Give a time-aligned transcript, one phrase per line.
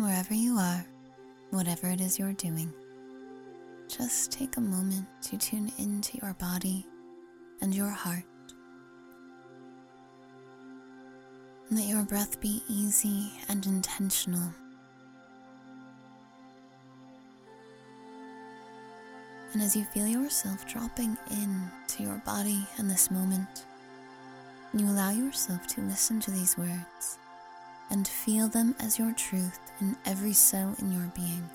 [0.00, 0.84] wherever you are,
[1.50, 2.72] whatever it is you're doing,
[3.88, 6.86] just take a moment to tune into your body
[7.60, 8.24] and your heart.
[11.70, 14.52] Let your breath be easy and intentional.
[19.52, 23.66] And as you feel yourself dropping in to your body in this moment,
[24.72, 27.18] you allow yourself to listen to these words
[27.90, 31.48] and feel them as your truth in every cell in your being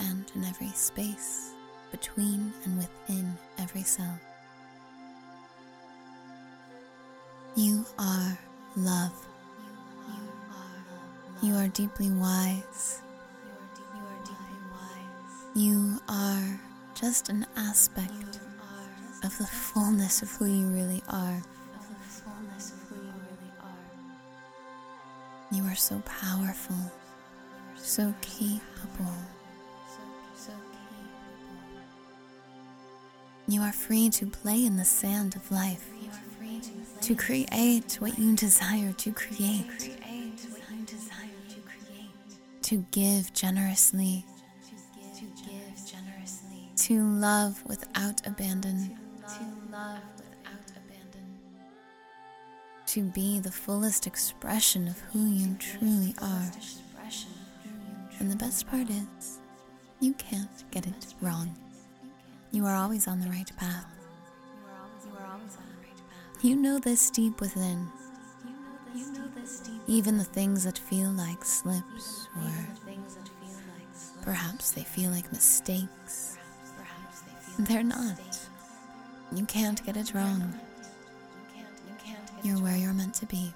[0.00, 1.50] and in every space
[1.90, 4.18] between and within every cell.
[7.56, 8.38] You are
[8.76, 9.26] love.
[11.42, 13.00] You are deeply wise.
[15.54, 16.60] You are
[16.94, 18.40] just an aspect
[19.24, 21.42] of the fullness of who you really are.
[25.52, 26.76] You are so powerful,
[27.76, 29.12] so capable.
[33.46, 35.88] You are free to play in the sand of life,
[37.02, 39.96] to create what you desire to create,
[42.62, 44.26] to give generously,
[46.76, 48.98] to love without abandon,
[52.86, 56.50] to be the fullest expression of who you truly are.
[58.18, 59.38] And the best part is,
[60.00, 61.54] you can't get it wrong.
[62.52, 63.86] You are always on the right path.
[66.42, 67.88] You know this deep within.
[69.86, 72.52] Even the things that feel like slips, or
[74.22, 76.38] perhaps they feel like mistakes,
[77.58, 78.18] they're not.
[79.32, 80.54] You can't get it wrong.
[83.06, 83.52] Meant to be.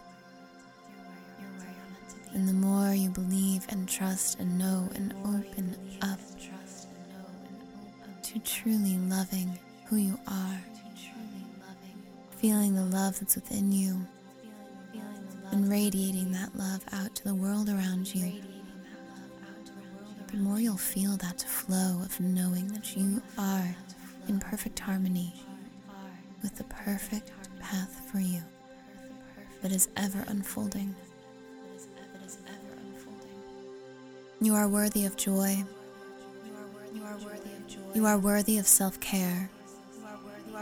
[2.35, 6.21] And the more you believe and trust and know and open up
[8.23, 10.61] to truly loving who you are,
[12.37, 14.07] feeling the love that's within you,
[15.51, 18.41] and radiating that love out to the world around you,
[20.29, 23.75] the more you'll feel that flow of knowing that you are
[24.29, 25.35] in perfect harmony
[26.41, 28.41] with the perfect path for you
[29.63, 30.95] that is ever unfolding.
[34.41, 35.65] You are worthy of joy.
[37.95, 39.51] You are worthy of self care.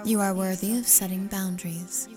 [0.05, 2.09] You are worthy of setting boundaries.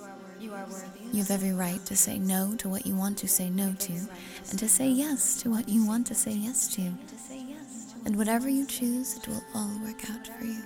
[1.12, 3.94] You have every right to say no to what you want to say no to,
[4.50, 6.94] and to say yes to what you want to say yes to.
[8.06, 10.62] And whatever you choose, it will all work out for you.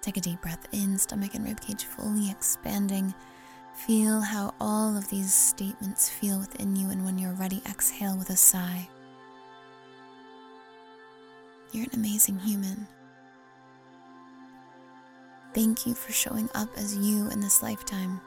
[0.00, 3.14] Take a deep breath in, stomach and ribcage fully expanding.
[3.86, 8.30] Feel how all of these statements feel within you, and when you're ready, exhale with
[8.30, 8.88] a sigh.
[11.72, 12.86] You're an amazing human.
[15.54, 18.20] Thank you for showing up as you in this lifetime.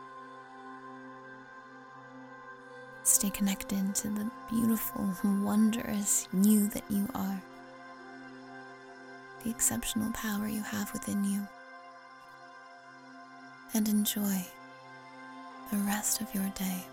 [3.04, 7.42] Stay connected to the beautiful, wondrous you that you are,
[9.44, 11.48] the exceptional power you have within you,
[13.74, 14.46] and enjoy
[15.72, 16.86] the rest of your day.